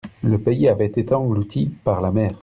le 0.23 0.39
pays 0.39 0.67
avait 0.67 0.87
été 0.87 1.13
englouti 1.13 1.69
par 1.83 2.01
la 2.01 2.11
mer. 2.11 2.35